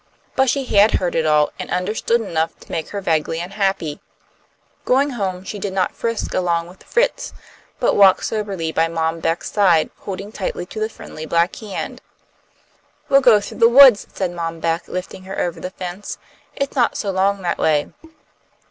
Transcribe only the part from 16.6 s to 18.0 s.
not so long that way."